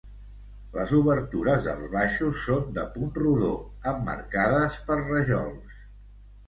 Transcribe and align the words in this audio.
Les 0.77 0.93
obertures 0.99 1.61
dels 1.67 1.91
baixos 1.97 2.41
són 2.47 2.73
de 2.79 2.87
punt 2.97 3.15
rodó, 3.21 3.55
emmarcades 3.95 4.83
per 4.91 5.03
rajols. 5.07 5.89